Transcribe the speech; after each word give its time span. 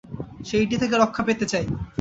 সেইটে 0.47 0.75
থেকে 0.77 0.95
রক্ষা 0.97 1.21
পেতে 1.27 1.45
চাই। 1.45 1.65